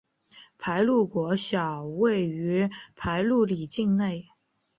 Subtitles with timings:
[0.57, 4.25] 排路国小位于排路里境内。